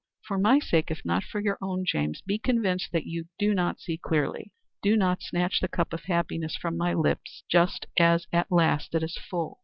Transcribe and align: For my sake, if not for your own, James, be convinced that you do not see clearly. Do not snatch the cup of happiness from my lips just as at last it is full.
For 0.23 0.39
my 0.39 0.57
sake, 0.57 0.89
if 0.89 1.05
not 1.05 1.23
for 1.23 1.39
your 1.39 1.59
own, 1.61 1.85
James, 1.85 2.21
be 2.23 2.39
convinced 2.39 2.91
that 2.91 3.05
you 3.05 3.25
do 3.37 3.53
not 3.53 3.79
see 3.79 3.97
clearly. 3.99 4.51
Do 4.81 4.97
not 4.97 5.21
snatch 5.21 5.59
the 5.59 5.67
cup 5.67 5.93
of 5.93 6.05
happiness 6.05 6.55
from 6.55 6.75
my 6.75 6.95
lips 6.95 7.43
just 7.51 7.85
as 7.99 8.25
at 8.33 8.51
last 8.51 8.95
it 8.95 9.03
is 9.03 9.15
full. 9.19 9.59